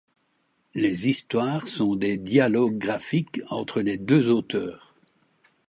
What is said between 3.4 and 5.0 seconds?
entre les deux auteurs.